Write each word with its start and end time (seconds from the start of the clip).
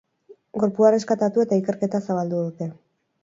Gorpua 0.61 0.87
erreskatatu 0.93 1.45
eta 1.45 1.59
ikerketa 1.63 2.03
zabaldu 2.07 2.43
dute. 2.47 2.71